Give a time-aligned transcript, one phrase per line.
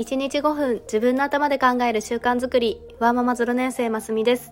[0.00, 2.80] 1日5分自分の頭で考える習慣づくり。
[3.00, 4.50] ワーママ0年生ますみです、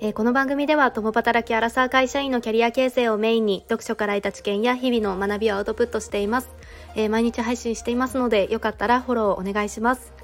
[0.00, 6.48] えー、この番組では共働きアラサー会社員のキャリア形成をメインに読書から得た知見や日々の学びをアウトプットしています、
[6.94, 10.14] えー、毎日配信していますのでよかったらフォローお願いします、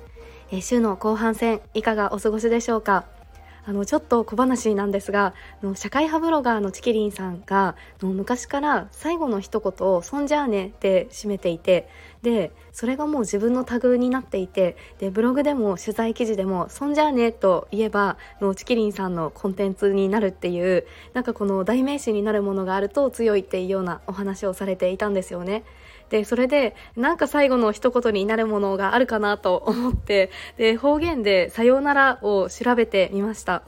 [0.51, 3.05] えー、週の後半戦いかがお過ごしでしょうか？
[3.65, 11.89] あのちょっと小話なんですがの社会派ブロガーのチキリンさんがの昔から最後の一言を「そんじゃあね」って締めていて
[12.23, 20.85] でそれがもう自分のタグになっていてでブログでも取材記事でも「そんじゃあね」と言えばのチキリンさんのコンテンツになるっていう
[21.15, 25.63] なんかこの代名詞になるものがあると強いっていうようなお話をされていたんですよね。
[26.13, 33.63] でそれでなんか最後の一言になるものがあるかなと思ってで方言で「さようなら」を調べてみました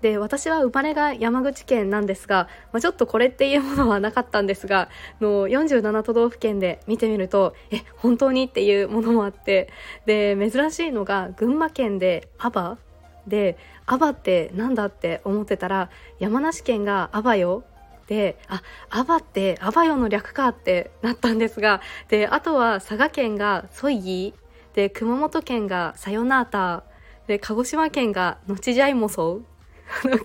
[0.00, 4.88] で私は生まれが山口県なんですが、まあ、ちょっとこれっていうものはなかったんですが
[5.20, 9.68] の47都道府県で見てみるとえ本当にっていうものもあって
[10.06, 12.78] で珍しいのが群馬県で「アバ」
[13.26, 15.90] で「アバってなんだ?」って思ってたら
[16.20, 17.64] 山梨県が「アバよ」
[18.08, 24.34] であアバってアバヨの略かってなったんですがであとは佐賀県がソイギ
[24.74, 26.84] で熊本県がサヨナータ
[27.26, 29.44] で鹿児島県がのちじゃいもそう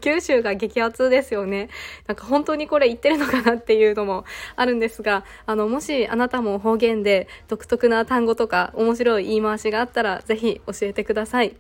[0.02, 1.70] 九州が激アツですよね。
[2.08, 4.26] なんか本当にこれ言ってるのかなっていうのも
[4.56, 11.56] あるんですが、あの、もしあなたも方言で独特な単語とか面白い言い回しがあったら、ぜひ教えてください。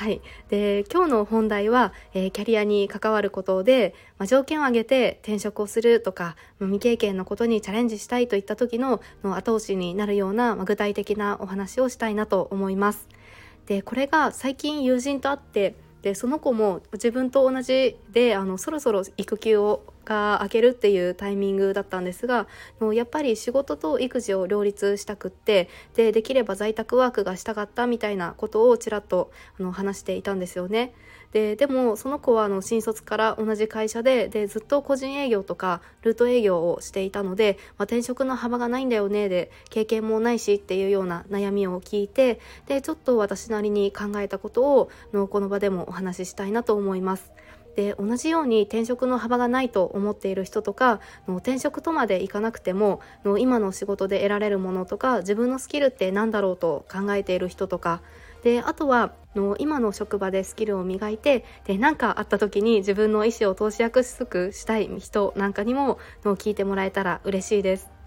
[0.00, 13.08] はい、で今日の本題は、えー、キャリアに関わることで、まあ、条件を挙げて転職をするとか、未経験のことにチャレンジしたいといった時のの後押しになるような、まあ、具体的なお話をしたいなと思います。
[13.66, 22.48] でこれが最近友人と会ってでその子も自分と同じであのそろそろ育休をが明けるっていうタイミングだったんですが
[22.92, 30.92] やっぱり仕事と育児を両立したくってでできれば在宅ワークがしたかったみたいなことをちらっとあの話していたんですよね。
[31.32, 47.30] ででもその子はあの新卒から同じ会社ででずっと個人営業とかルート営業をしていたので、まあ、転職の幅がないんだよねで経験もないしっていうような悩みを聞いてでちょっと私なりに考えたことをのこの場でもお話ししたいなと思います。
[47.76, 58.02] で同じように転職の幅がないと思っている人とかの転職とまでいかなくてもの今の仕事で得られるものとか自分のスキルって何だろうと考えている人とか
[58.42, 67.99] であとはの今の職場でスキルを磨いてで何かあった時に自分の意思を通しやすくしたい人なんかにもの聞いてもらえたら嬉しいです。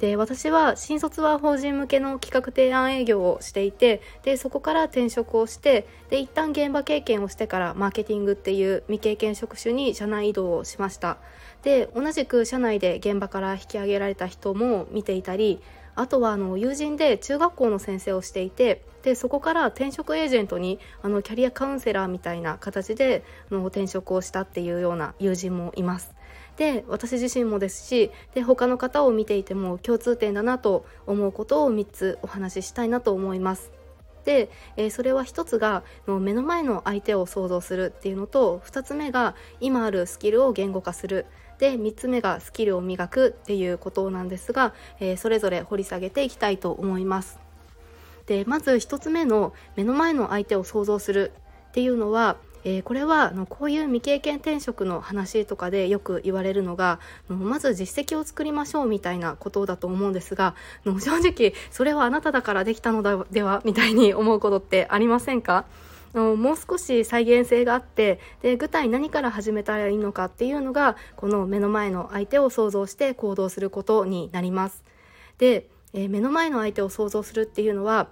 [0.00, 11.18] で私は新卒は法人向けの企画提案営業をしていてでそこから転職をしてで一旦現場経験をしてからマーケティングっていう未経験職種に社内移動をしました
[11.62, 15.60] で同じく社内で現場から引き上げられた人も見ていたり
[15.96, 26.17] あとはあの友人で中学校の先生をしていてでそこから転職エージェントにあのキャリアカウンセラーみたいな形であの転職をしたっていうような友人もいます。
[26.58, 33.70] で私自身もですしで他の方を見ていても共通点だなと思うことを3つお話ししたいなと思います。
[34.24, 41.24] で、え、それは1つが目の前の相手を想像するっていうのと2つ目が今あるスキルを言語化する
[41.58, 47.38] で3つ目がスキルを磨くっていうことなんですが、え、それぞれ掘り下げていきたいと思います。
[48.26, 51.32] でまず1つ目の目の前の相手を想像する
[51.68, 52.36] っていうのは
[52.68, 65.64] えー、これはあのこういう未経験転職の話とかでよく言われるのがまず実績を作りましょうみたいなことだと思うんですが正直それはあなただからできたのではみたいに思うことってありませんか？
[66.12, 74.84] もう少し再現性があってで具体何から始めたらいいのかっていうのがこの目の前の相手を想像して行動することになります。
[75.38, 78.08] で、えー、目の前の相手を想像するっていうのは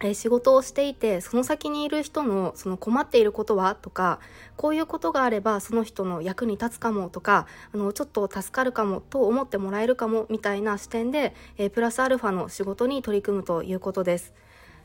[0.00, 3.74] え仕事をしていてその先にいる人のその困っていることは？
[3.74, 4.20] とか
[4.56, 7.08] こういうことがあればその人の役に立つかも？
[7.08, 9.00] とかあのちょっと助かるかも？
[9.00, 10.26] と思ってもらえるかも？
[10.28, 14.32] みたいな視点で、えプラスアルファの仕事に取り組むということです。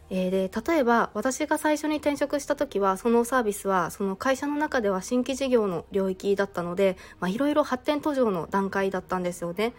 [0.10, 6.98] えー、で例えば私が最初に転職した時はそのサービスはその会社の中では新規事業の領域だったので
[7.28, 9.74] いろいろ発展途上の段階だったんですよね。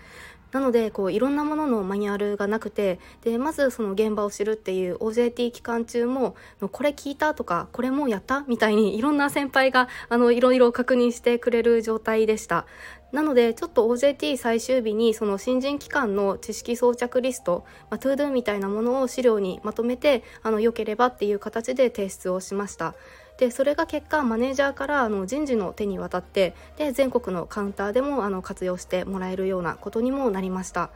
[0.54, 6.36] なのでこういろんなもののマニュアルがなくてでまずその現場を知るっていう OJT 期間中も
[6.70, 12.66] これ聞いたとかこれもうやったみたいにいろんな先輩があのいろいろ確認してくれる状態でした
[13.14, 22.96] なのでちょっと OJT 最終日にその新人期間の知識装着リスト、まあ、 to do みたいなものを資料にまとめてあの良ければっていう形で提出をしました
[23.38, 30.90] でそれが結果マネージャーからあの人事の手に渡ってで全国のカウンターでもあの活用してもらえるようなことにもなりました。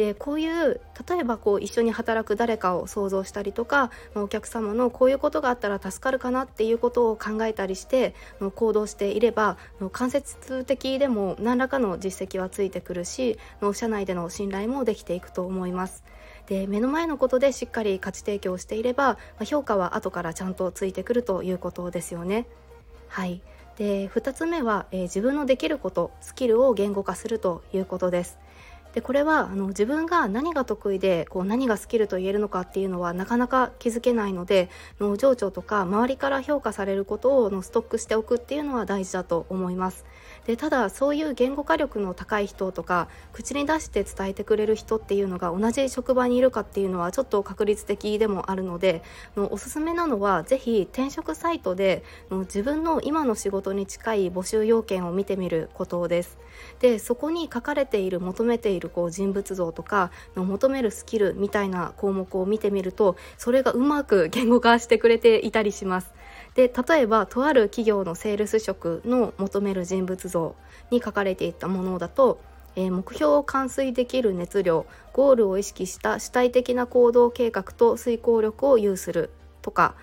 [0.00, 8.14] でこういう例えばこう一緒に働く誰かを想像したりとかお客様のこういうことがあったら助かるかなっていうことを考えたりして
[8.54, 9.58] 行動していれば
[9.92, 13.38] 間接的でも何らかの実績はついてくるし
[13.74, 16.02] 社内での信頼もできていくと思います。
[16.46, 22.46] で目の前のことでしっかり価値提供していれば評価は後からちゃんとついてくるということですよね。
[23.08, 23.42] はい
[23.76, 28.38] で2つ目は、えー、自分のできることスキルを言語化するということです。
[28.94, 40.04] でこれはあの自分が何が得意でこう何がスキルと言えるのかっていうのはなかなか気づけないのでの情緒とか周りから評価されることをのストックしておくっていうのは大事だと思います。
[40.46, 49.02] でただそういう言語化力の高い人とか口に出して伝えてくれる人っていうのが同じ職場にいるかっていうのはちょっと確率的でもあるので
[49.36, 56.38] のおすすめなのは是非転職サイトでの自分の今の仕事に近い募集要件を見てみることです。
[56.80, 66.12] でそこに書かれている求めているこう人物像とかの求めるスキルみたいな項目を見てみるとそれがうまく 言語化してくれていたりします。
[66.54, 70.56] で例えばとある企業のセールス職の求める人物像
[70.90, 72.40] に書かれていたものだと
[72.76, 79.30] えー、目標を完遂できる熱量ゴールを意識した主体的な行動計画と遂行力を有する
[79.62, 79.94] とか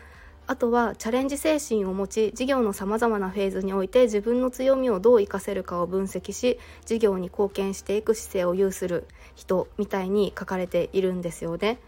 [0.47, 11.79] あとはチャレンジ精神を持ち事業のさまざまなフェーズにおいて自分の強みをどう活かせるかを分析し事業に貢献していく姿勢を有する人みたいに書かれているんですよね。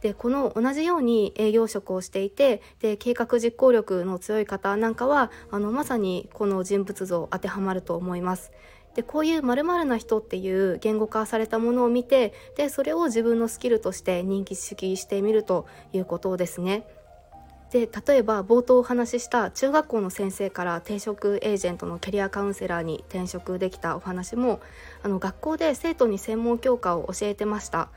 [0.00, 8.52] でこの同じように営業職をしていてで計画実行力の強い方なんかはあのまさにこの人物像当てはまると思います。
[8.94, 16.86] でこういう〇〇な人っていう言語化されたものを見てでそれを自分のスキルとして認識してみるということですね。
[17.72, 24.60] で例えば冒頭お話しした中学校の先生から転職エージェントのキャリアカウンセラーに転職できたお話も
[25.02, 27.88] あの学校で生徒に専門教科を教えてました。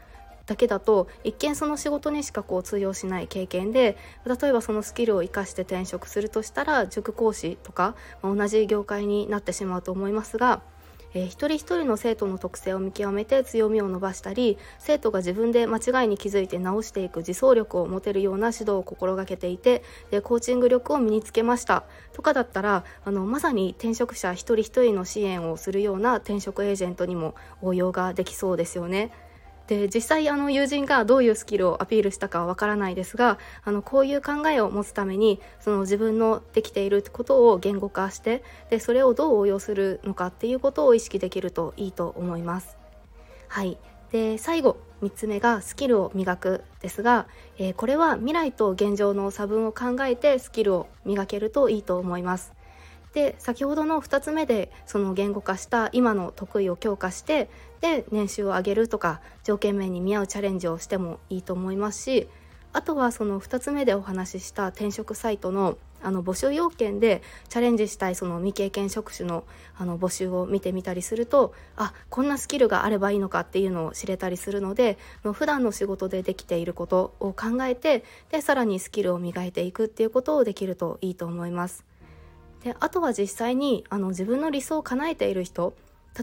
[0.46, 10.62] だけだと一見その仕事にしかこう通用しない経験で例えばそのスキルを生かして転職するとしたら塾講師とかま同じ業界になってしまうと思いますが
[11.13, 21.83] えー、一人一人の生徒の特性を見極めて強みを伸ばしたり生徒が自分で間違いに気づいて直していく自走力を持てるような指導を心がけていてでコーチング力を身につけました
[22.13, 29.12] とかだったらあのまさに転職者一人一人の支援をするような転職エージェントにも応用ができそうですよね。
[29.68, 42.77] で実際あの友人がどういうスキルをアピールしたかはわからないですがあのこういう考えを持つためにその自分のできていることを言語化してでそれをどう応用するのかっていうことを意識できるといいと思います。
[43.48, 43.77] はい
[44.12, 47.27] で最後3つ目がスキルを磨くですが、
[47.57, 52.54] えー、これは未来と現状の差分を考えてスキルを磨けるといいと思います。
[53.13, 57.50] で先ほどの2つ目でその言語化した今の得意を強化して
[57.81, 62.27] で年収を上げるとか条件面に見合うチャレンジをしてもいいと思いますし
[62.74, 69.45] あとはその2つ目でお話しした転職サイトのあの募集要件でチャレンジしたいその未経験職種の
[69.77, 81.93] あの募集を見てみたりするとあこんなスキルがあればいいのかっていうのを知れたりするのでの普段の仕事でできていることを考えてでさらにスキルを磨いていくっていうことをできるといいと思います。
[82.63, 85.74] であとは実際にあの自分の理想を叶えている人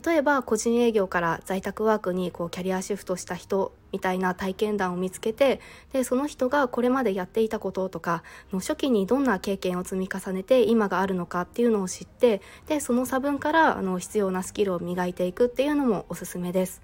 [0.05, 5.61] 例えば個人営業から在宅ワークにこうキャリアシフトした人みたいな体験談を見つけて
[5.93, 16.83] でその人がこれまでやっていたこととかの初期にどんな経験を積み重ねて今があるのかっていうのを知ってでその差分からあの必要なスキルを磨いていくっていうのもおすすめです。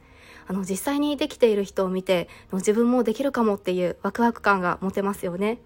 [0.48, 5.58] あの実際にできている人を見て自分もできるかもっていうワクワク感が持てますよね。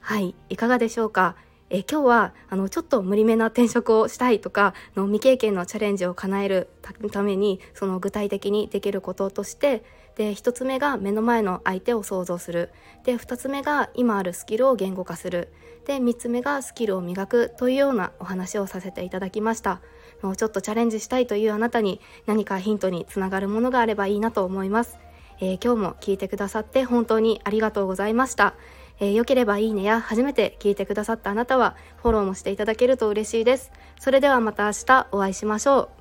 [0.00, 1.36] はい、いかがでしょうか？
[1.70, 6.68] え今日はあのちょっと無理めな転職をしたいとかの未経験のチャレンジを叶える
[7.12, 9.84] ためにその具体的にできることとして
[10.16, 12.70] で1つ目が目の前の相手を想像する。
[13.04, 15.52] で2つ目が今あるスキルを言語化する。
[15.86, 19.80] で3つ目がスキルを磨くというようなお話をさせていただきました。
[20.22, 24.98] もうちょっとチャレンジしたいというあなたに何かヒントにつながるものがあればいいなと思います、
[25.40, 28.54] えー、今日も聞いてくださって本当にありがとうございました。
[29.00, 33.72] えー、良ければいいねや初めて聞いてくださったあなたはフォローもしていただけると嬉しいです。
[33.98, 35.99] それではまた明日お会いしましょう。